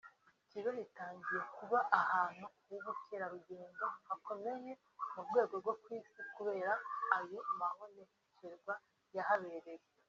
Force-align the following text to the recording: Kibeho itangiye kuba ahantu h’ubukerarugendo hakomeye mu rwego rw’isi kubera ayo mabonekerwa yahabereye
Kibeho 0.49 0.79
itangiye 0.87 1.39
kuba 1.55 1.79
ahantu 2.01 2.45
h’ubukerarugendo 2.65 3.85
hakomeye 4.07 4.71
mu 5.13 5.21
rwego 5.27 5.53
rw’isi 5.77 6.21
kubera 6.35 6.73
ayo 7.17 7.39
mabonekerwa 7.59 8.73
yahabereye 9.15 9.85